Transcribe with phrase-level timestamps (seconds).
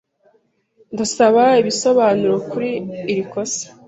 [0.93, 2.69] Ndasaba ibisobanuro kuri
[3.11, 3.65] iri kosa.